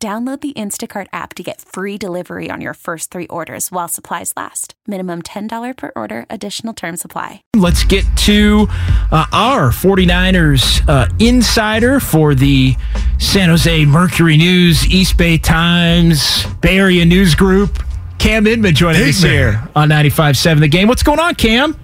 Download 0.00 0.40
the 0.40 0.52
Instacart 0.52 1.08
app 1.12 1.34
to 1.34 1.42
get 1.42 1.60
free 1.60 1.98
delivery 1.98 2.48
on 2.52 2.60
your 2.60 2.74
first 2.74 3.10
three 3.10 3.26
orders 3.26 3.72
while 3.72 3.88
supplies 3.88 4.32
last. 4.36 4.74
Minimum 4.86 5.22
$10 5.22 5.76
per 5.76 5.90
order, 5.96 6.24
additional 6.30 6.72
term 6.72 6.96
supply. 6.96 7.42
Let's 7.56 7.82
get 7.82 8.04
to 8.18 8.68
uh, 9.10 9.26
our 9.32 9.70
49ers 9.70 10.88
uh, 10.88 11.08
insider 11.18 11.98
for 11.98 12.36
the 12.36 12.76
San 13.18 13.48
Jose 13.48 13.84
Mercury 13.86 14.36
News, 14.36 14.86
East 14.86 15.16
Bay 15.18 15.36
Times, 15.36 16.46
Bay 16.60 16.78
Area 16.78 17.04
News 17.04 17.34
Group. 17.34 17.82
Cam 18.20 18.46
Inman 18.46 18.76
joining 18.76 19.02
us 19.02 19.20
here 19.20 19.68
on 19.74 19.88
95.7 19.88 20.60
The 20.60 20.68
Game. 20.68 20.86
What's 20.86 21.02
going 21.02 21.18
on, 21.18 21.34
Cam? 21.34 21.76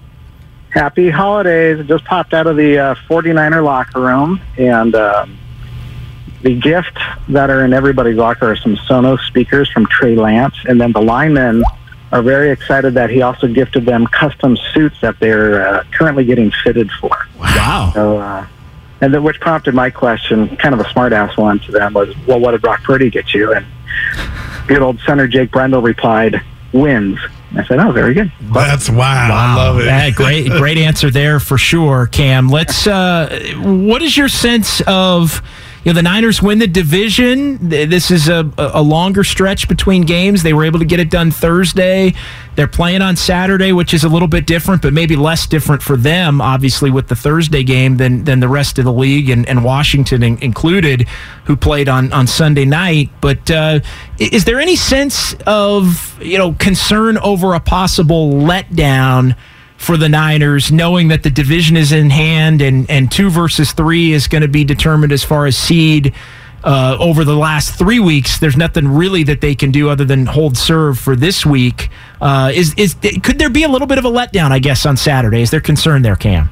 Happy 0.69 1.09
holidays. 1.09 1.85
Just 1.85 2.05
popped 2.05 2.33
out 2.33 2.47
of 2.47 2.55
the 2.55 2.77
uh, 2.77 2.95
49er 3.09 3.61
locker 3.61 3.99
room 3.99 4.39
and. 4.57 4.95
Um, 4.95 5.37
the 6.45 6.55
gift 6.55 6.97
that 7.27 7.49
are 7.49 7.65
in 7.65 7.73
everybody's 7.73 8.15
locker 8.15 8.51
are 8.51 8.55
some 8.55 8.75
Sonos 8.75 9.19
speakers 9.25 9.67
from 9.71 9.87
Trey 9.87 10.15
Lance, 10.15 10.55
and 10.65 10.79
then 10.79 10.91
the 10.91 11.01
linemen 11.01 11.63
are 12.11 12.21
very 12.21 12.51
excited 12.51 12.93
that 12.93 13.09
he 13.09 13.23
also 13.23 13.47
gifted 13.47 13.83
them 13.83 14.05
custom 14.05 14.55
suits 14.71 15.01
that 15.01 15.19
they're 15.19 15.67
uh, 15.67 15.83
currently 15.91 16.23
getting 16.23 16.51
fitted 16.63 16.91
for. 17.01 17.27
Wow. 17.39 17.91
So, 17.95 18.19
uh, 18.19 18.45
and 19.01 19.11
then, 19.11 19.23
which 19.23 19.39
prompted 19.39 19.73
my 19.73 19.89
question, 19.89 20.55
kind 20.57 20.75
of 20.75 20.79
a 20.79 20.89
smart 20.91 21.13
ass 21.13 21.35
one 21.35 21.59
to 21.61 21.71
them, 21.71 21.93
was, 21.95 22.15
well, 22.27 22.39
what 22.39 22.51
did 22.51 22.61
Brock 22.61 22.83
Purdy 22.83 23.09
get 23.09 23.33
you? 23.33 23.51
And 23.53 23.65
good 24.67 24.83
old 24.83 24.99
center 24.99 25.27
Jake 25.27 25.51
Brendel 25.51 25.81
replied, 25.81 26.41
wins. 26.73 27.17
I 27.55 27.65
said, 27.65 27.79
"Oh, 27.79 27.91
very 27.91 28.13
good." 28.13 28.31
That's 28.41 28.89
wow. 28.89 28.97
Wow. 28.97 29.29
I 29.31 29.55
love 29.55 29.79
it. 29.79 29.85
Yeah, 29.85 30.09
great, 30.11 30.49
great 30.49 30.77
answer 30.77 31.09
there 31.09 31.39
for 31.39 31.57
sure, 31.57 32.05
Cam. 32.07 32.49
Let's. 32.49 32.85
Uh, 32.85 33.53
what 33.57 34.01
is 34.01 34.15
your 34.15 34.27
sense 34.27 34.81
of? 34.81 35.41
You 35.85 35.93
know, 35.93 35.97
the 35.97 36.01
Niners 36.01 36.41
win 36.41 36.57
the 36.57 36.65
division. 36.65 37.69
This 37.69 38.09
is 38.09 38.27
a, 38.27 38.51
a 38.57 38.81
longer 38.81 39.23
stretch 39.23 39.67
between 39.67 40.01
games. 40.01 40.41
They 40.41 40.51
were 40.51 40.65
able 40.65 40.79
to 40.79 40.85
get 40.85 40.99
it 40.99 41.11
done 41.11 41.29
Thursday. 41.29 42.15
They're 42.55 42.67
playing 42.67 43.03
on 43.03 43.15
Saturday, 43.15 43.71
which 43.71 43.93
is 43.93 44.03
a 44.03 44.09
little 44.09 44.27
bit 44.27 44.47
different, 44.47 44.81
but 44.81 44.93
maybe 44.93 45.15
less 45.15 45.45
different 45.45 45.83
for 45.83 45.95
them, 45.95 46.41
obviously, 46.41 46.89
with 46.89 47.07
the 47.07 47.15
Thursday 47.15 47.61
game 47.61 47.97
than, 47.97 48.23
than 48.23 48.39
the 48.39 48.47
rest 48.47 48.79
of 48.79 48.85
the 48.85 48.91
league 48.91 49.29
and, 49.29 49.47
and 49.47 49.63
Washington 49.63 50.23
in, 50.23 50.39
included, 50.39 51.07
who 51.43 51.55
played 51.55 51.87
on, 51.87 52.11
on 52.11 52.25
Sunday 52.25 52.65
night. 52.65 53.11
But 53.21 53.51
uh, 53.51 53.81
is 54.17 54.45
there 54.45 54.59
any 54.59 54.75
sense 54.75 55.35
of, 55.45 56.19
you 56.19 56.39
know, 56.39 56.53
concern 56.53 57.19
over 57.19 57.53
a 57.53 57.59
possible 57.59 58.31
letdown? 58.31 59.37
For 59.77 59.97
the 59.97 60.09
Niners, 60.09 60.71
knowing 60.71 61.09
that 61.09 61.23
the 61.23 61.29
division 61.29 61.77
is 61.77 61.91
in 61.91 62.09
hand 62.09 62.61
and, 62.61 62.89
and 62.89 63.11
two 63.11 63.29
versus 63.29 63.71
three 63.71 64.13
is 64.13 64.27
going 64.27 64.41
to 64.41 64.47
be 64.47 64.63
determined 64.63 65.11
as 65.11 65.23
far 65.23 65.45
as 65.45 65.57
seed 65.57 66.13
uh, 66.63 66.97
over 66.99 67.23
the 67.23 67.35
last 67.35 67.77
three 67.77 67.99
weeks. 67.99 68.39
There's 68.39 68.57
nothing 68.57 68.87
really 68.87 69.23
that 69.23 69.39
they 69.39 69.53
can 69.53 69.71
do 69.71 69.89
other 69.89 70.03
than 70.03 70.25
hold 70.25 70.57
serve 70.57 70.97
for 70.97 71.15
this 71.15 71.45
week. 71.45 71.89
Uh, 72.19 72.51
is 72.53 72.73
is 72.75 72.95
could 73.23 73.37
there 73.37 73.51
be 73.51 73.63
a 73.63 73.69
little 73.69 73.87
bit 73.87 73.99
of 73.99 74.05
a 74.05 74.09
letdown? 74.09 74.51
I 74.51 74.59
guess 74.59 74.85
on 74.85 74.97
Saturday. 74.97 75.41
Is 75.41 75.51
there 75.51 75.61
concern 75.61 76.01
there, 76.01 76.15
Cam? 76.15 76.49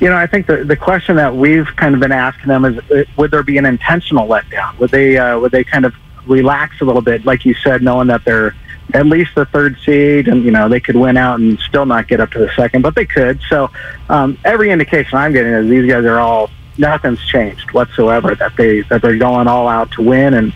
You 0.00 0.10
know, 0.10 0.16
I 0.16 0.26
think 0.26 0.46
the 0.46 0.64
the 0.64 0.76
question 0.76 1.16
that 1.16 1.34
we've 1.34 1.68
kind 1.76 1.94
of 1.94 2.00
been 2.00 2.12
asking 2.12 2.48
them 2.48 2.64
is, 2.66 2.78
uh, 2.90 3.04
would 3.16 3.30
there 3.30 3.42
be 3.42 3.56
an 3.56 3.64
intentional 3.64 4.28
letdown? 4.28 4.78
Would 4.78 4.90
they 4.90 5.16
uh, 5.16 5.38
would 5.38 5.52
they 5.52 5.64
kind 5.64 5.86
of 5.86 5.94
relax 6.26 6.80
a 6.80 6.84
little 6.84 7.02
bit, 7.02 7.24
like 7.24 7.44
you 7.44 7.54
said, 7.54 7.82
knowing 7.82 8.08
that 8.08 8.24
they're 8.24 8.54
at 8.94 9.06
least 9.06 9.34
the 9.34 9.46
third 9.46 9.76
seed, 9.84 10.28
and 10.28 10.44
you 10.44 10.50
know 10.50 10.68
they 10.68 10.80
could 10.80 10.96
win 10.96 11.16
out 11.16 11.40
and 11.40 11.58
still 11.60 11.86
not 11.86 12.08
get 12.08 12.20
up 12.20 12.30
to 12.32 12.38
the 12.38 12.50
second, 12.54 12.82
but 12.82 12.94
they 12.94 13.06
could. 13.06 13.40
So 13.48 13.70
um, 14.08 14.38
every 14.44 14.70
indication 14.70 15.18
I'm 15.18 15.32
getting 15.32 15.52
is 15.52 15.68
these 15.68 15.90
guys 15.90 16.04
are 16.04 16.18
all 16.18 16.50
nothing's 16.78 17.24
changed 17.26 17.72
whatsoever. 17.72 18.34
That 18.34 18.56
they 18.56 18.80
that 18.82 19.02
they're 19.02 19.18
going 19.18 19.48
all 19.48 19.68
out 19.68 19.90
to 19.92 20.02
win, 20.02 20.34
and 20.34 20.52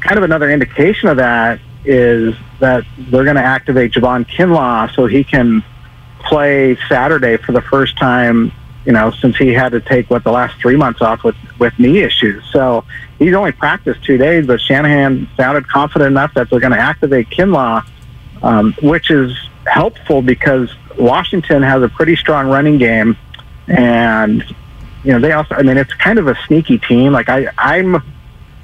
kind 0.00 0.18
of 0.18 0.24
another 0.24 0.50
indication 0.50 1.08
of 1.08 1.16
that 1.18 1.60
is 1.84 2.34
that 2.58 2.84
they're 2.98 3.24
going 3.24 3.36
to 3.36 3.42
activate 3.42 3.92
Javon 3.92 4.26
Kinlaw 4.26 4.94
so 4.94 5.06
he 5.06 5.24
can 5.24 5.64
play 6.20 6.76
Saturday 6.88 7.36
for 7.38 7.52
the 7.52 7.62
first 7.62 7.96
time. 7.98 8.52
You 8.84 8.92
know, 8.92 9.10
since 9.10 9.36
he 9.36 9.52
had 9.52 9.72
to 9.72 9.80
take 9.80 10.08
what 10.08 10.24
the 10.24 10.32
last 10.32 10.58
three 10.58 10.76
months 10.76 11.02
off 11.02 11.22
with 11.22 11.36
with 11.58 11.78
knee 11.78 12.00
issues, 12.00 12.42
so 12.50 12.84
he's 13.18 13.34
only 13.34 13.52
practiced 13.52 14.02
two 14.04 14.16
days, 14.16 14.46
but 14.46 14.60
Shanahan 14.60 15.28
sounded 15.36 15.68
confident 15.68 16.10
enough 16.10 16.32
that 16.34 16.48
they're 16.48 16.60
going 16.60 16.72
to 16.72 16.78
activate 16.78 17.28
Kinlaw, 17.28 17.84
um, 18.42 18.72
which 18.82 19.10
is 19.10 19.36
helpful 19.66 20.22
because 20.22 20.74
Washington 20.98 21.62
has 21.62 21.82
a 21.82 21.88
pretty 21.88 22.16
strong 22.16 22.48
running 22.48 22.78
game, 22.78 23.16
and 23.68 24.42
you 25.04 25.12
know 25.12 25.20
they 25.20 25.32
also. 25.32 25.54
I 25.54 25.62
mean, 25.62 25.76
it's 25.76 25.92
kind 25.94 26.18
of 26.18 26.26
a 26.26 26.36
sneaky 26.46 26.78
team. 26.78 27.12
Like 27.12 27.28
I, 27.28 27.48
I'm 27.58 27.96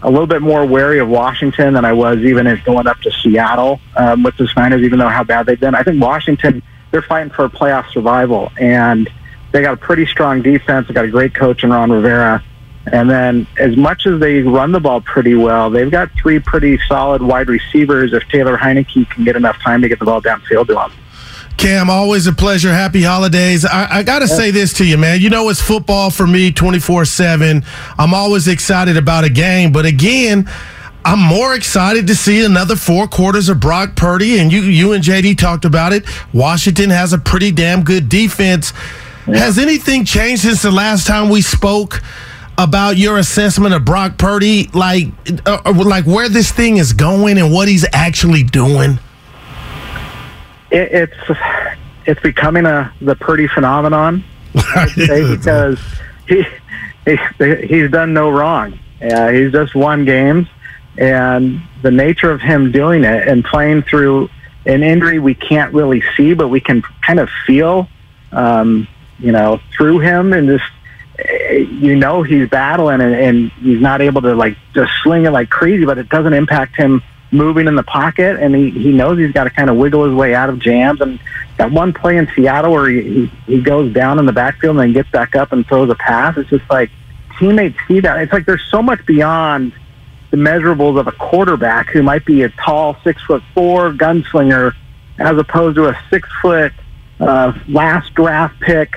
a 0.03 0.11
little 0.11 0.27
bit 0.27 0.43
more 0.43 0.65
wary 0.65 0.99
of 0.99 1.09
Washington 1.09 1.75
than 1.75 1.85
I 1.85 1.93
was 1.93 2.19
even 2.19 2.47
as 2.47 2.61
going 2.61 2.87
up 2.87 3.01
to 3.01 3.11
Seattle 3.11 3.81
um, 3.97 4.23
with 4.23 4.37
the 4.37 4.49
Niners, 4.57 4.83
even 4.83 4.99
though 4.99 5.09
how 5.09 5.25
bad 5.25 5.47
they've 5.47 5.59
been. 5.59 5.75
I 5.75 5.83
think 5.83 6.03
Washington 6.03 6.63
they're 6.91 7.03
fighting 7.03 7.33
for 7.33 7.49
playoff 7.49 7.91
survival, 7.91 8.53
and 8.59 9.11
they 9.57 9.63
got 9.63 9.73
a 9.73 9.79
pretty 9.79 10.05
strong 10.05 10.43
defense. 10.43 10.87
They 10.87 10.93
got 10.93 11.07
a 11.07 11.11
great 11.11 11.35
coach 11.35 11.65
in 11.65 11.71
Ron 11.71 11.91
Rivera. 11.91 12.45
And 12.93 13.09
then, 13.09 13.47
as 13.59 13.75
much 13.75 14.07
as 14.07 14.21
they 14.21 14.43
run 14.43 14.71
the 14.71 14.81
ball 14.81 15.01
pretty 15.01 15.35
well, 15.35 15.71
they've 15.71 15.91
got 15.91 16.11
three 16.13 16.39
pretty 16.39 16.79
solid 16.87 17.23
wide 17.23 17.49
receivers. 17.49 18.13
If 18.13 18.29
Taylor 18.29 18.59
Heinicke 18.59 19.09
can 19.09 19.25
get 19.25 19.35
enough 19.35 19.59
time 19.63 19.81
to 19.81 19.89
get 19.89 19.99
the 19.99 20.05
ball 20.05 20.21
downfield 20.21 20.67
to 20.67 20.79
him. 20.79 20.93
Cam, 21.57 21.89
always 21.89 22.27
a 22.27 22.35
pleasure. 22.35 22.71
Happy 22.71 23.03
holidays. 23.03 23.65
I, 23.65 23.89
I 23.91 24.03
got 24.03 24.19
to 24.19 24.29
say 24.29 24.51
this 24.51 24.75
to 24.75 24.85
you, 24.85 24.99
man. 24.99 25.23
You 25.23 25.31
know, 25.31 25.49
it's 25.49 25.63
football 25.63 26.11
for 26.11 26.27
me 26.27 26.53
24 26.53 27.07
7. 27.07 27.65
I'm 27.99 28.13
always 28.13 28.49
excited 28.49 28.99
about 28.99 29.25
a 29.25 29.31
game. 29.31 29.73
But 29.73 29.87
again, 29.87 30.51
I'm 31.03 31.19
more 31.19 31.55
excited 31.55 32.07
to 32.09 32.15
see 32.15 32.45
another 32.45 32.77
four 32.77 33.09
quarters 33.09 33.49
of 33.49 33.59
Brock 33.59 33.97
Purdy. 33.97 34.39
And 34.39 34.53
you, 34.53 34.61
you 34.61 34.93
and 34.93 35.03
JD 35.03 35.39
talked 35.39 35.65
about 35.65 35.95
it. 35.95 36.05
Washington 36.35 36.91
has 36.91 37.15
a 37.15 37.19
pretty 37.19 37.53
damn 37.53 37.83
good 37.85 38.11
defense. 38.11 38.75
Has 39.27 39.59
anything 39.59 40.05
changed 40.05 40.43
since 40.43 40.63
the 40.63 40.71
last 40.71 41.07
time 41.07 41.29
we 41.29 41.43
spoke? 41.43 42.03
about 42.59 42.97
your 42.97 43.19
assessment 43.19 43.75
of 43.75 43.85
Brock 43.85 44.17
Purdy, 44.17 44.69
like 44.73 45.09
uh, 45.45 45.61
uh, 45.65 45.73
like 45.85 46.07
where 46.07 46.29
this 46.29 46.51
thing 46.51 46.79
is 46.79 46.93
going 46.93 47.39
and 47.39 47.53
what 47.53 47.69
he's 47.69 47.87
actually 47.93 48.43
doing? 48.43 48.99
It, 50.71 50.91
it's 50.91 51.41
it's 52.07 52.21
becoming 52.23 52.67
a 52.67 52.93
the 53.01 53.15
Purdy 53.15 53.47
phenomenon 53.47 54.25
because 54.53 55.81
he, 56.27 56.47
he 57.05 57.67
he's 57.67 57.91
done 57.91 58.15
no 58.15 58.31
wrong. 58.31 58.79
Uh, 59.03 59.29
he's 59.29 59.53
just 59.53 59.75
won 59.75 60.05
games, 60.05 60.49
and 60.97 61.61
the 61.83 61.91
nature 61.91 62.31
of 62.31 62.41
him 62.41 62.73
doing 62.73 63.05
it 63.05 63.29
and 63.29 63.45
playing 63.45 63.83
through 63.83 64.31
an 64.65 64.83
injury 64.83 65.19
we 65.19 65.35
can't 65.35 65.73
really 65.75 66.03
see, 66.17 66.35
but 66.35 66.49
we 66.49 66.61
can 66.61 66.83
kind 67.03 67.21
of 67.21 67.29
feel, 67.47 67.89
um, 68.33 68.89
you 69.19 69.33
know, 69.33 69.61
through 69.77 70.01
him 70.01 70.33
and 70.33 70.49
just 70.49 70.65
you 71.71 71.97
know 71.97 72.23
he's 72.23 72.49
battling 72.49 73.01
and, 73.01 73.15
and 73.15 73.51
he's 73.53 73.81
not 73.81 74.03
able 74.03 74.21
to 74.21 74.35
like 74.35 74.57
just 74.75 74.93
sling 75.03 75.25
it 75.25 75.31
like 75.31 75.49
crazy, 75.49 75.85
but 75.85 75.99
it 75.99 76.09
doesn't 76.09 76.35
impact 76.35 76.77
him 76.77 77.03
moving 77.33 77.67
in 77.67 77.75
the 77.75 77.83
pocket, 77.83 78.39
and 78.41 78.55
he, 78.55 78.71
he 78.71 78.93
knows 78.93 79.19
he's 79.19 79.33
got 79.33 79.45
to 79.45 79.51
kind 79.51 79.69
of 79.69 79.77
wiggle 79.77 80.05
his 80.05 80.15
way 80.15 80.35
out 80.35 80.49
of 80.49 80.59
jams. 80.59 81.01
And 81.01 81.19
that 81.59 81.71
one 81.71 81.93
play 81.93 82.17
in 82.17 82.31
Seattle 82.35 82.73
where 82.73 82.89
he, 82.89 83.03
he, 83.03 83.27
he 83.47 83.61
goes 83.61 83.93
down 83.93 84.19
in 84.19 84.27
the 84.27 84.33
backfield 84.33 84.77
and 84.77 84.81
then 84.81 84.93
gets 84.93 85.11
back 85.11 85.35
up 85.35 85.53
and 85.53 85.67
throws 85.67 85.91
a 85.91 85.95
pass, 85.95 86.37
it's 86.37 86.51
just 86.51 86.69
like 86.71 86.91
teammates 87.39 87.77
see 87.89 88.01
that. 88.01 88.21
It's 88.21 88.33
like 88.33 88.47
there's 88.47 88.65
so 88.71 88.83
much 88.83 89.05
beyond 89.07 89.73
the 90.31 90.37
measurables 90.37 90.99
of 90.99 91.07
a 91.07 91.13
quarterback 91.13 91.89
who 91.89 92.03
might 92.03 92.25
be 92.25 92.43
a 92.43 92.49
tall 92.51 92.97
six 93.05 93.23
foot 93.23 93.43
four 93.55 93.93
gunslinger 93.93 94.75
as 95.19 95.39
opposed 95.39 95.77
to 95.77 95.89
a 95.89 95.99
six 96.11 96.29
foot 96.43 96.73
uh, 97.21 97.53
last 97.69 98.13
draft 98.15 98.59
pick 98.61 98.97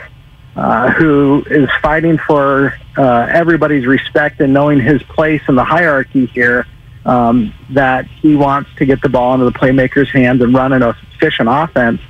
uh, 0.56 0.92
who 0.92 1.44
is 1.50 1.70
fighting 1.82 2.18
for 2.18 2.74
uh, 2.98 3.28
everybody's 3.30 3.86
respect 3.86 4.42
and 4.42 4.54
knowing 4.54 4.80
his 4.80 5.02
place 5.04 5.42
in 5.48 5.56
the 5.56 5.64
hierarchy 5.64 6.26
here. 6.28 6.66
Um, 7.06 7.54
that 7.72 8.06
he 8.06 8.36
wants 8.36 8.70
to 8.76 8.86
get 8.86 9.02
the 9.02 9.10
ball 9.10 9.34
into 9.34 9.46
the 9.46 9.54
playmaker's 9.54 10.12
hands 10.12 10.44
and 10.44 10.54
run 10.54 10.74
an 10.74 10.84
efficient 10.84 11.48
offense, 11.50 12.02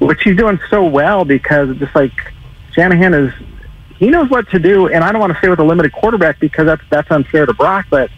which 0.00 0.22
he's 0.22 0.36
doing 0.36 0.58
so 0.68 0.84
well 0.84 1.24
because 1.24 1.74
just 1.78 1.94
like 1.94 2.12
Shanahan 2.72 3.14
is, 3.14 3.32
he 3.96 4.10
knows 4.10 4.28
what 4.28 4.50
to 4.50 4.58
do. 4.58 4.88
And 4.88 5.04
I 5.04 5.12
don't 5.12 5.20
want 5.20 5.32
to 5.32 5.40
say 5.40 5.48
with 5.48 5.60
a 5.60 5.64
limited 5.64 5.92
quarterback 5.92 6.40
because 6.40 6.66
that's 6.66 6.82
that's 6.90 7.10
unfair 7.10 7.46
to 7.46 7.54
Brock, 7.54 7.86
but 7.88 8.10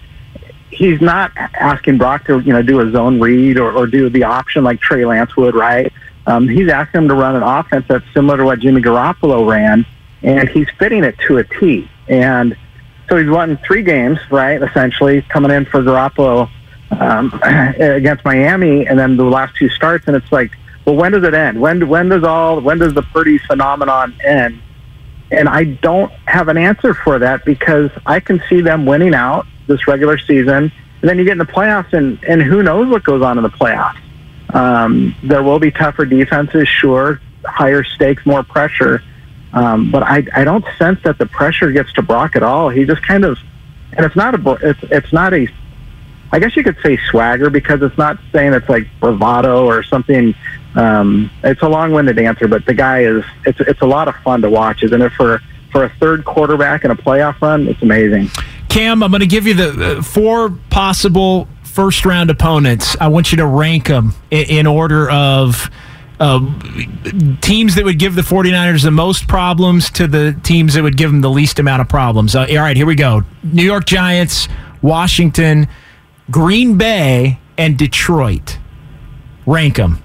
he's 0.71 1.01
not 1.01 1.33
asking 1.37 1.99
Brock 1.99 2.27
to 2.27 2.41
you 2.41 2.53
know 2.53 2.63
do 2.63 2.81
a 2.81 2.91
zone 2.91 3.21
read 3.21 3.59
or, 3.59 3.73
or 3.73 3.87
do 3.87 4.09
the 4.09 4.25
option 4.25 4.65
like 4.65 4.81
Trey 4.81 5.05
Lance 5.05 5.37
would, 5.37 5.55
right? 5.55 5.93
Um, 6.27 6.49
he's 6.49 6.69
asking 6.69 7.03
him 7.03 7.09
to 7.09 7.15
run 7.15 7.37
an 7.37 7.43
offense 7.43 7.87
that's 7.89 8.05
similar 8.13 8.37
to 8.39 8.45
what 8.45 8.59
Jimmy 8.59 8.83
Garoppolo 8.83 9.49
ran, 9.49 9.87
and 10.23 10.49
he's 10.49 10.69
fitting 10.79 11.05
it 11.05 11.17
to 11.27 11.39
a 11.39 11.45
T. 11.45 11.89
And 12.09 12.57
so 13.09 13.17
he's 13.17 13.31
won 13.31 13.59
three 13.59 13.83
games, 13.83 14.19
right? 14.31 14.61
Essentially, 14.61 15.23
coming 15.23 15.53
in 15.53 15.65
for 15.67 15.83
Garoppolo 15.83 16.51
um, 16.91 17.33
against 17.79 18.25
Miami, 18.25 18.87
and 18.87 18.99
then 18.99 19.17
the 19.17 19.25
last 19.25 19.57
two 19.57 19.69
starts, 19.69 20.07
and 20.09 20.17
it's 20.17 20.31
like, 20.33 20.51
well, 20.85 20.97
when 20.97 21.13
does 21.13 21.25
it 21.25 21.35
end? 21.35 21.61
When 21.61 21.89
when 21.89 22.09
does 22.09 22.25
all 22.25 22.61
when 22.61 22.79
does 22.79 22.95
the 22.95 23.03
Purdy 23.03 23.39
phenomenon 23.39 24.15
end? 24.25 24.61
And 25.33 25.49
I 25.49 25.65
don't 25.65 26.13
have 26.27 26.47
an 26.47 26.57
answer 26.57 26.95
for 26.95 27.19
that 27.19 27.45
because 27.45 27.91
I 28.07 28.21
can 28.21 28.41
see 28.49 28.61
them 28.61 28.87
winning 28.87 29.15
out 29.15 29.47
this 29.67 29.89
regular 29.89 30.19
season, 30.19 30.71
and 31.01 31.11
then 31.11 31.19
you 31.19 31.25
get 31.25 31.33
in 31.33 31.39
the 31.39 31.45
playoffs, 31.45 31.93
and 31.93 32.23
and 32.25 32.43
who 32.43 32.63
knows 32.63 32.89
what 32.89 33.05
goes 33.05 33.23
on 33.23 33.37
in 33.37 33.43
the 33.43 33.51
playoffs. 33.51 34.01
Um, 34.57 35.15
there 35.23 35.43
will 35.43 35.59
be 35.59 35.71
tougher 35.71 36.07
defenses, 36.07 36.67
sure, 36.67 37.21
higher 37.45 37.85
stakes, 37.85 38.25
more 38.25 38.43
pressure. 38.43 39.03
Um, 39.53 39.91
but 39.91 40.03
I, 40.03 40.27
I 40.35 40.45
don't 40.45 40.65
sense 40.79 40.99
that 41.05 41.19
the 41.19 41.27
pressure 41.27 41.71
gets 41.73 41.93
to 41.95 42.03
Brock 42.03 42.37
at 42.37 42.43
all. 42.43 42.71
He 42.71 42.87
just 42.87 43.03
kind 43.07 43.25
of, 43.25 43.39
and 43.93 44.07
it's 44.07 44.17
not 44.17 44.35
a, 44.35 44.59
it's, 44.63 44.81
it's 44.85 45.13
not 45.13 45.35
a, 45.35 45.47
I 46.33 46.39
guess 46.39 46.57
you 46.57 46.65
could 46.65 46.79
say 46.83 46.97
swagger 47.11 47.51
because 47.51 47.83
it's 47.83 47.99
not 47.99 48.19
saying 48.33 48.55
it's 48.55 48.69
like 48.69 48.87
bravado 48.99 49.67
or 49.67 49.83
something. 49.83 50.35
Um, 50.75 51.31
it's 51.45 51.61
a 51.61 51.69
long-winded 51.69 52.19
answer, 52.19 52.49
but 52.49 52.65
the 52.65 52.75
guy 52.75 53.03
is, 53.03 53.25
it's, 53.45 53.61
it's 53.61 53.83
a 53.83 53.87
lot 53.87 54.09
of 54.09 54.17
fun 54.25 54.41
to 54.41 54.49
watch, 54.49 54.83
isn't 54.83 55.03
it? 55.03 55.13
For, 55.13 55.41
for 55.71 55.85
a 55.85 55.91
third 56.01 56.25
quarterback 56.25 56.85
in 56.85 56.91
a 56.91 56.97
playoff 56.97 57.41
run, 57.43 57.69
it's 57.69 57.83
amazing. 57.83 58.31
Cam, 58.71 59.03
I'm 59.03 59.11
going 59.11 59.21
to 59.21 59.27
give 59.27 59.47
you 59.47 59.55
the 59.55 59.99
uh, 59.99 60.03
four 60.03 60.51
possible 60.71 61.47
first 61.77 62.07
round 62.07 62.31
opponents. 62.31 62.97
I 62.99 63.09
want 63.09 63.33
you 63.33 63.37
to 63.37 63.47
rank 63.47 63.89
them 63.89 64.15
in, 64.31 64.47
in 64.47 64.67
order 64.67 65.11
of 65.11 65.71
uh, 66.19 66.41
teams 67.43 67.75
that 67.75 67.85
would 67.85 67.99
give 67.99 68.15
the 68.15 68.23
49ers 68.23 68.83
the 68.83 68.91
most 68.91 69.29
problems 69.29 69.91
to 69.91 70.07
the 70.07 70.35
teams 70.43 70.73
that 70.73 70.83
would 70.83 70.97
give 70.97 71.11
them 71.11 71.21
the 71.21 71.29
least 71.29 71.59
amount 71.59 71.83
of 71.83 71.89
problems. 71.89 72.35
Uh, 72.35 72.47
all 72.49 72.57
right, 72.57 72.79
here 72.79 72.87
we 72.87 72.95
go 72.95 73.23
New 73.43 73.63
York 73.63 73.85
Giants, 73.85 74.49
Washington, 74.81 75.69
Green 76.31 76.79
Bay, 76.79 77.39
and 77.59 77.77
Detroit. 77.77 78.59
Rank 79.45 79.77
them. 79.77 80.03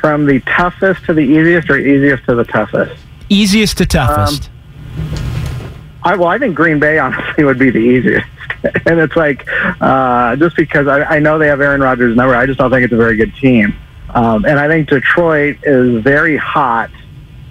From 0.00 0.26
the 0.26 0.40
toughest 0.40 1.04
to 1.04 1.14
the 1.14 1.20
easiest 1.20 1.70
or 1.70 1.78
easiest 1.78 2.24
to 2.24 2.34
the 2.34 2.44
toughest? 2.44 3.00
Easiest 3.28 3.78
to 3.78 3.86
toughest. 3.86 4.48
Um, 4.48 4.59
I, 6.02 6.16
well, 6.16 6.28
I 6.28 6.38
think 6.38 6.54
Green 6.54 6.78
Bay 6.78 6.98
honestly 7.00 7.44
would 7.44 7.58
be 7.58 7.70
the 7.70 7.78
easiest. 7.78 8.26
and 8.86 9.00
it's 9.00 9.16
like, 9.16 9.46
uh, 9.80 10.36
just 10.36 10.56
because 10.56 10.86
I, 10.86 11.02
I 11.02 11.18
know 11.18 11.38
they 11.38 11.48
have 11.48 11.60
Aaron 11.60 11.80
Rodgers' 11.80 12.16
number, 12.16 12.34
I 12.34 12.46
just 12.46 12.58
don't 12.58 12.70
think 12.70 12.84
it's 12.84 12.92
a 12.92 12.96
very 12.96 13.16
good 13.16 13.34
team. 13.36 13.74
Um, 14.14 14.44
and 14.44 14.58
I 14.58 14.68
think 14.68 14.88
Detroit 14.88 15.58
is 15.62 16.02
very 16.02 16.36
hot, 16.36 16.90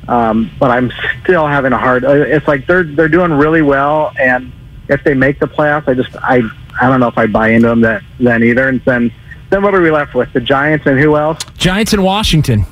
um, 0.07 0.51
but 0.59 0.71
I'm 0.71 0.91
still 1.23 1.47
having 1.47 1.71
a 1.71 1.77
hard. 1.77 2.03
Uh, 2.03 2.11
it's 2.11 2.47
like 2.47 2.67
they're 2.67 2.83
they're 2.83 3.07
doing 3.07 3.31
really 3.31 3.61
well, 3.61 4.11
and 4.19 4.51
if 4.89 5.03
they 5.03 5.13
make 5.13 5.39
the 5.39 5.47
playoffs, 5.47 5.87
I 5.87 5.93
just 5.93 6.15
I 6.17 6.41
I 6.81 6.89
don't 6.89 6.99
know 6.99 7.07
if 7.07 7.17
I 7.17 7.27
buy 7.27 7.49
into 7.49 7.69
them 7.69 7.81
that 7.81 8.03
then 8.19 8.43
either. 8.43 8.67
And 8.67 8.81
then 8.83 9.11
then 9.49 9.63
what 9.63 9.73
are 9.73 9.81
we 9.81 9.89
left 9.89 10.15
with? 10.15 10.33
The 10.33 10.41
Giants 10.41 10.85
and 10.85 10.99
who 10.99 11.15
else? 11.15 11.39
Giants 11.57 11.93
and 11.93 12.03
Washington. 12.03 12.65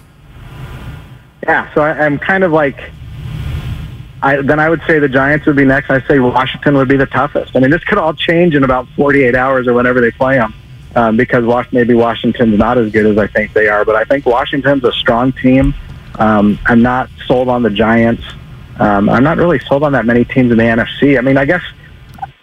Yeah, 1.44 1.74
so 1.74 1.82
I, 1.82 2.06
I'm 2.06 2.20
kind 2.20 2.44
of 2.44 2.52
like. 2.52 2.92
I, 4.28 4.42
then 4.42 4.60
I 4.60 4.70
would 4.70 4.82
say 4.86 5.00
the 5.00 5.08
Giants 5.08 5.46
would 5.46 5.56
be 5.56 5.64
next. 5.64 5.90
I 5.90 6.06
say 6.06 6.20
Washington 6.20 6.76
would 6.76 6.90
be 6.90 6.98
the 6.98 7.06
toughest. 7.06 7.56
I 7.56 7.60
mean, 7.62 7.72
this 7.72 7.84
could 7.86 7.98
all 7.98 8.14
change 8.14 8.56
in 8.56 8.66
about 8.66 8.86
48 8.90 9.34
hours 9.36 9.70
or 9.70 9.74
whenever 9.74 10.02
they 10.02 10.12
play 10.12 10.36
them 10.36 10.54
um, 10.98 11.16
because 11.16 11.46
maybe 11.72 11.94
Washington's 11.94 12.58
not 12.58 12.78
as 12.78 12.92
good 12.92 13.06
as 13.06 13.18
I 13.18 13.28
think 13.28 13.54
they 13.54 13.70
are. 13.70 13.86
But 13.86 13.96
I 13.96 14.04
think 14.04 14.26
Washington's 14.26 14.84
a 14.84 14.92
strong 14.92 15.32
team. 15.32 15.74
Um, 16.16 16.60
I'm 16.66 16.82
not 16.82 17.10
sold 17.26 17.48
on 17.48 17.64
the 17.64 17.70
Giants. 17.70 18.24
Um, 18.80 19.08
I'm 19.08 19.24
not 19.24 19.38
really 19.38 19.60
sold 19.60 19.84
on 19.84 19.94
that 19.94 20.06
many 20.06 20.26
teams 20.26 20.52
in 20.52 20.58
the 20.58 20.64
NFC. 20.66 21.18
I 21.18 21.22
mean, 21.22 21.38
I 21.38 21.46
guess 21.46 21.64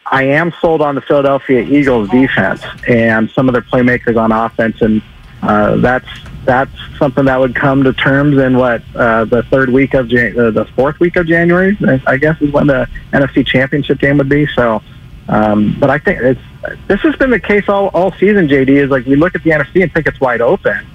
I 0.06 0.22
am 0.22 0.54
sold 0.62 0.80
on 0.80 0.94
the 0.94 1.02
Philadelphia 1.02 1.60
Eagles 1.60 2.08
defense 2.08 2.62
and 2.88 3.30
some 3.32 3.46
of 3.46 3.52
their 3.52 3.62
playmakers 3.62 4.16
on 4.16 4.32
offense, 4.32 4.80
and 4.80 5.02
uh, 5.42 5.76
that's 5.76 6.08
that's 6.44 6.70
something 6.98 7.24
that 7.26 7.38
would 7.38 7.54
come 7.54 7.84
to 7.84 7.92
terms 7.92 8.38
in 8.38 8.56
what 8.56 8.82
uh, 8.94 9.24
the 9.24 9.42
third 9.44 9.70
week 9.70 9.94
of 9.94 10.08
Jan- 10.08 10.38
uh, 10.38 10.50
the 10.50 10.64
fourth 10.64 11.00
week 11.00 11.16
of 11.16 11.26
January, 11.26 11.76
I 12.06 12.16
guess, 12.16 12.40
is 12.40 12.52
when 12.52 12.66
the 12.66 12.88
NFC 13.12 13.46
Championship 13.46 13.98
game 13.98 14.18
would 14.18 14.28
be. 14.28 14.46
So, 14.46 14.82
um, 15.28 15.76
but 15.78 15.90
I 15.90 15.98
think 15.98 16.20
it's 16.20 16.40
this 16.86 17.00
has 17.00 17.16
been 17.16 17.30
the 17.30 17.40
case 17.40 17.68
all, 17.68 17.88
all 17.88 18.12
season, 18.12 18.48
JD, 18.48 18.68
is 18.68 18.90
like 18.90 19.06
we 19.06 19.16
look 19.16 19.34
at 19.34 19.42
the 19.42 19.50
NFC 19.50 19.82
and 19.82 19.92
think 19.92 20.06
it's 20.06 20.20
wide 20.20 20.40
open. 20.40 20.86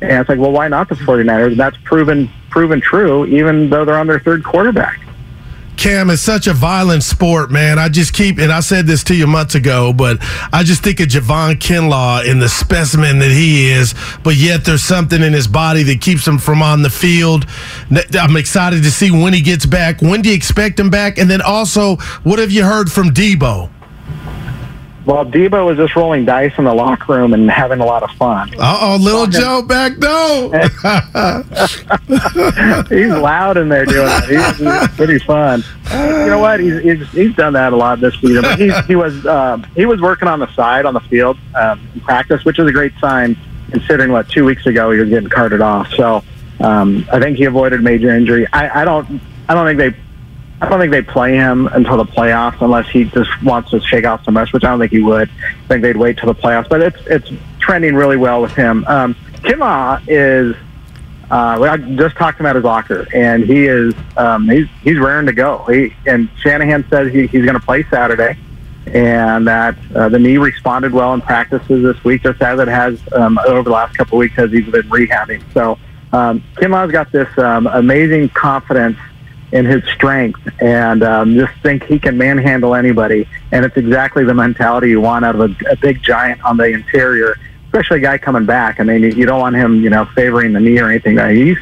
And 0.00 0.12
it's 0.12 0.28
like, 0.28 0.38
well, 0.38 0.50
why 0.50 0.66
not 0.66 0.88
the 0.88 0.96
49ers? 0.96 1.52
And 1.52 1.60
that's 1.60 1.76
proven 1.84 2.28
proven 2.50 2.80
true, 2.80 3.24
even 3.26 3.70
though 3.70 3.84
they're 3.84 3.98
on 3.98 4.06
their 4.06 4.20
third 4.20 4.44
quarterback. 4.44 5.00
Cam, 5.76 6.10
it's 6.10 6.22
such 6.22 6.46
a 6.46 6.52
violent 6.52 7.02
sport, 7.02 7.50
man. 7.50 7.78
I 7.78 7.88
just 7.88 8.12
keep, 8.12 8.38
and 8.38 8.52
I 8.52 8.60
said 8.60 8.86
this 8.86 9.02
to 9.04 9.14
you 9.14 9.26
months 9.26 9.54
ago, 9.56 9.92
but 9.92 10.18
I 10.52 10.62
just 10.62 10.84
think 10.84 11.00
of 11.00 11.08
Javon 11.08 11.56
Kinlaw 11.56 12.30
and 12.30 12.40
the 12.40 12.48
specimen 12.48 13.18
that 13.18 13.30
he 13.30 13.68
is, 13.70 13.94
but 14.22 14.36
yet 14.36 14.64
there's 14.64 14.82
something 14.82 15.22
in 15.22 15.32
his 15.32 15.48
body 15.48 15.82
that 15.84 16.00
keeps 16.00 16.26
him 16.26 16.38
from 16.38 16.62
on 16.62 16.82
the 16.82 16.90
field. 16.90 17.46
I'm 18.14 18.36
excited 18.36 18.84
to 18.84 18.90
see 18.92 19.10
when 19.10 19.32
he 19.32 19.40
gets 19.40 19.66
back. 19.66 20.00
When 20.02 20.22
do 20.22 20.28
you 20.28 20.36
expect 20.36 20.78
him 20.78 20.88
back? 20.90 21.18
And 21.18 21.28
then 21.28 21.42
also, 21.42 21.96
what 22.22 22.38
have 22.38 22.52
you 22.52 22.64
heard 22.64 22.90
from 22.90 23.10
Deebo? 23.10 23.68
Well, 25.04 25.26
Deebo 25.26 25.66
was 25.66 25.76
just 25.76 25.96
rolling 25.96 26.24
dice 26.24 26.52
in 26.58 26.64
the 26.64 26.72
locker 26.72 27.14
room 27.14 27.34
and 27.34 27.50
having 27.50 27.80
a 27.80 27.84
lot 27.84 28.04
of 28.04 28.10
fun. 28.12 28.50
Uh 28.58 28.78
oh, 28.80 28.96
little 29.00 29.26
Joe 29.26 29.62
back 29.62 29.96
though. 29.96 30.52
he's 32.88 33.12
loud 33.12 33.56
in 33.56 33.68
there 33.68 33.84
doing 33.84 34.06
it. 34.08 34.24
He's, 34.28 34.58
he's 34.58 34.88
pretty 34.96 35.18
fun. 35.18 35.64
You 35.90 36.26
know 36.26 36.38
what? 36.38 36.60
He's, 36.60 36.80
he's 36.82 37.08
he's 37.10 37.34
done 37.34 37.54
that 37.54 37.72
a 37.72 37.76
lot 37.76 37.98
this 38.00 38.14
season. 38.20 38.42
But 38.42 38.60
he's, 38.60 38.78
he 38.86 38.94
was 38.94 39.26
um, 39.26 39.64
he 39.74 39.86
was 39.86 40.00
working 40.00 40.28
on 40.28 40.38
the 40.38 40.46
side 40.54 40.86
on 40.86 40.94
the 40.94 41.00
field 41.00 41.36
um, 41.54 41.80
in 41.94 42.00
practice, 42.00 42.44
which 42.44 42.60
is 42.60 42.68
a 42.68 42.72
great 42.72 42.92
sign 43.00 43.36
considering 43.72 44.12
what 44.12 44.28
two 44.28 44.44
weeks 44.44 44.66
ago 44.66 44.92
he 44.92 45.00
was 45.00 45.08
getting 45.08 45.28
carted 45.28 45.60
off. 45.60 45.90
So 45.94 46.22
um, 46.60 47.04
I 47.12 47.18
think 47.18 47.38
he 47.38 47.44
avoided 47.44 47.82
major 47.82 48.10
injury. 48.10 48.46
I, 48.52 48.82
I 48.82 48.84
don't 48.84 49.20
I 49.48 49.54
don't 49.54 49.66
think 49.66 49.78
they 49.78 50.00
I 50.62 50.68
don't 50.68 50.78
think 50.78 50.92
they 50.92 51.02
play 51.02 51.34
him 51.34 51.66
until 51.66 51.96
the 51.96 52.04
playoffs 52.04 52.62
unless 52.62 52.88
he 52.88 53.04
just 53.04 53.30
wants 53.42 53.70
to 53.72 53.80
shake 53.80 54.06
off 54.06 54.24
some 54.24 54.36
rest, 54.36 54.52
which 54.52 54.62
I 54.62 54.68
don't 54.68 54.78
think 54.78 54.92
he 54.92 55.00
would. 55.00 55.28
I 55.28 55.66
think 55.66 55.82
they'd 55.82 55.96
wait 55.96 56.18
till 56.18 56.32
the 56.32 56.40
playoffs. 56.40 56.68
But 56.68 56.82
it's 56.82 57.06
it's 57.06 57.30
trending 57.58 57.96
really 57.96 58.16
well 58.16 58.40
with 58.40 58.52
him. 58.52 58.84
Um, 58.86 59.14
Kinlaw 59.42 60.00
is. 60.06 60.54
Uh, 61.28 61.58
I 61.62 61.76
just 61.78 62.14
talked 62.16 62.38
to 62.38 62.44
him 62.44 62.46
at 62.46 62.54
his 62.56 62.64
locker, 62.64 63.08
and 63.12 63.42
he 63.44 63.64
is 63.66 63.92
um, 64.16 64.48
he's 64.48 64.68
he's 64.82 64.98
raring 64.98 65.26
to 65.26 65.32
go. 65.32 65.64
He 65.64 65.94
and 66.06 66.28
Shanahan 66.38 66.86
says 66.88 67.12
he, 67.12 67.26
he's 67.26 67.44
going 67.44 67.58
to 67.58 67.66
play 67.66 67.82
Saturday, 67.90 68.38
and 68.86 69.48
that 69.48 69.76
uh, 69.96 70.10
the 70.10 70.18
knee 70.20 70.36
responded 70.36 70.92
well 70.92 71.12
in 71.12 71.22
practices 71.22 71.82
this 71.82 72.04
week, 72.04 72.22
just 72.22 72.40
as 72.40 72.60
it 72.60 72.68
has 72.68 73.00
um, 73.14 73.36
over 73.48 73.64
the 73.64 73.70
last 73.70 73.96
couple 73.96 74.16
of 74.16 74.20
weeks 74.20 74.38
as 74.38 74.52
he's 74.52 74.66
been 74.66 74.82
rehabbing. 74.82 75.42
So 75.54 75.76
um, 76.12 76.44
Kinlaw's 76.56 76.92
got 76.92 77.10
this 77.10 77.36
um, 77.38 77.66
amazing 77.66 78.28
confidence 78.28 78.98
in 79.52 79.66
his 79.66 79.84
strength 79.84 80.40
and 80.60 81.02
um, 81.02 81.34
just 81.34 81.52
think 81.62 81.84
he 81.84 81.98
can 81.98 82.16
manhandle 82.16 82.74
anybody. 82.74 83.28
And 83.52 83.64
it's 83.64 83.76
exactly 83.76 84.24
the 84.24 84.34
mentality 84.34 84.88
you 84.88 85.00
want 85.00 85.24
out 85.24 85.34
of 85.34 85.40
a, 85.42 85.70
a 85.70 85.76
big 85.76 86.02
giant 86.02 86.42
on 86.42 86.56
the 86.56 86.64
interior, 86.64 87.38
especially 87.66 87.98
a 87.98 88.00
guy 88.00 88.18
coming 88.18 88.46
back. 88.46 88.80
I 88.80 88.84
mean, 88.84 89.02
you 89.02 89.26
don't 89.26 89.40
want 89.40 89.56
him, 89.56 89.82
you 89.82 89.90
know, 89.90 90.06
favoring 90.14 90.52
the 90.54 90.60
knee 90.60 90.78
or 90.78 90.90
anything. 90.90 91.18
He's 91.34 91.58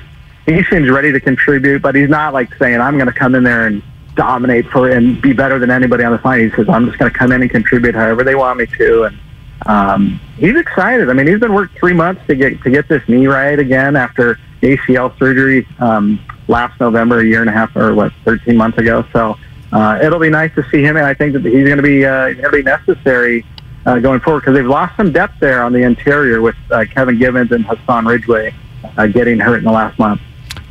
he 0.46 0.64
seems 0.64 0.88
ready 0.88 1.12
to 1.12 1.20
contribute, 1.20 1.82
but 1.82 1.94
he's 1.94 2.08
not 2.08 2.32
like 2.32 2.54
saying, 2.56 2.80
"I'm 2.80 2.94
going 2.94 3.06
to 3.06 3.12
come 3.12 3.34
in 3.34 3.44
there 3.44 3.66
and 3.66 3.82
dominate 4.14 4.66
for 4.68 4.90
and 4.90 5.20
be 5.20 5.32
better 5.32 5.58
than 5.58 5.70
anybody 5.70 6.04
on 6.04 6.12
the 6.12 6.20
line." 6.24 6.48
He 6.48 6.56
says, 6.56 6.68
"I'm 6.68 6.86
just 6.86 6.98
going 6.98 7.10
to 7.10 7.16
come 7.16 7.32
in 7.32 7.42
and 7.42 7.50
contribute 7.50 7.94
however 7.94 8.24
they 8.24 8.34
want 8.34 8.58
me 8.58 8.66
to." 8.66 9.04
And 9.04 9.18
um, 9.66 10.20
he's 10.38 10.56
excited. 10.56 11.10
I 11.10 11.12
mean, 11.12 11.26
he's 11.26 11.38
been 11.38 11.52
working 11.52 11.76
three 11.78 11.92
months 11.92 12.22
to 12.26 12.34
get 12.34 12.60
to 12.62 12.70
get 12.70 12.88
this 12.88 13.06
knee 13.08 13.26
right 13.26 13.58
again 13.58 13.96
after 13.96 14.38
ACL 14.62 15.16
surgery. 15.18 15.66
Um, 15.78 16.18
last 16.50 16.78
November, 16.80 17.20
a 17.20 17.24
year 17.24 17.40
and 17.40 17.48
a 17.48 17.52
half 17.52 17.74
or 17.76 17.94
what, 17.94 18.12
13 18.24 18.56
months 18.56 18.76
ago. 18.76 19.04
So 19.12 19.38
uh, 19.72 20.00
it'll 20.02 20.18
be 20.18 20.30
nice 20.30 20.54
to 20.56 20.68
see 20.70 20.82
him, 20.82 20.96
and 20.96 21.06
I 21.06 21.14
think 21.14 21.32
that 21.32 21.44
he's 21.44 21.64
going 21.64 21.76
to 21.76 21.82
be 21.82 22.04
uh, 22.04 22.32
going 22.32 22.42
to 22.42 22.50
be 22.50 22.62
necessary 22.62 23.46
uh, 23.86 23.98
going 23.98 24.20
forward 24.20 24.40
because 24.40 24.54
they've 24.54 24.66
lost 24.66 24.96
some 24.96 25.12
depth 25.12 25.34
there 25.40 25.62
on 25.62 25.72
the 25.72 25.82
interior 25.82 26.42
with 26.42 26.56
uh, 26.70 26.84
Kevin 26.92 27.18
Givens 27.18 27.52
and 27.52 27.64
Hassan 27.64 28.04
Ridgeway 28.04 28.54
uh, 28.98 29.06
getting 29.06 29.38
hurt 29.38 29.58
in 29.58 29.64
the 29.64 29.72
last 29.72 29.98
month. 29.98 30.20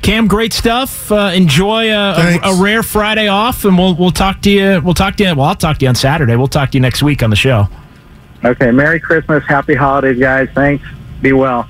Cam, 0.02 0.28
great 0.28 0.54
stuff. 0.54 1.12
Uh, 1.12 1.32
enjoy 1.34 1.92
a, 1.92 2.40
a, 2.44 2.52
a, 2.52 2.62
rare 2.62 2.84
Friday 2.84 3.28
off, 3.28 3.66
and 3.66 3.78
we'll 3.78 3.96
we'll 3.96 4.12
talk 4.12 4.42
to 4.42 4.50
you. 4.50 4.82
We'll 4.84 4.94
talk 4.94 5.16
to 5.18 5.24
you. 5.24 5.36
Well, 5.36 5.46
I'll 5.46 5.56
talk 5.56 5.78
to 5.78 5.86
you 5.86 5.90
on 5.90 5.96
Saturday. 5.96 6.36
We'll 6.36 6.48
talk 6.48 6.72
to 6.72 6.78
you 6.78 6.82
next 6.82 7.04
week 7.04 7.22
on 7.22 7.30
the 7.30 7.36
show. 7.36 7.68
Okay. 8.44 8.72
Merry 8.72 9.00
Christmas. 9.00 9.44
Happy 9.46 9.76
holidays, 9.76 10.18
guys. 10.18 10.50
Thanks. 10.54 10.86
Be 11.22 11.34
well. 11.34 11.70